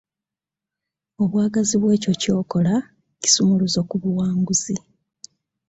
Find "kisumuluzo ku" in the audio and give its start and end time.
3.21-3.95